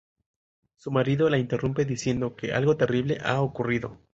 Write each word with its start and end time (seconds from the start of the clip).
Su 0.77 0.89
marido 0.89 1.29
la 1.29 1.37
interrumpe, 1.37 1.85
diciendo 1.85 2.35
que 2.35 2.53
algo 2.53 2.75
terrible 2.75 3.19
ha 3.23 3.39
ocurrido. 3.43 3.99